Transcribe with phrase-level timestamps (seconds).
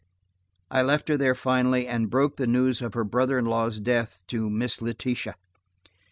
[0.71, 4.23] I left her there finally, and broke the news of her brother in law's death
[4.29, 5.35] to Miss Letitia.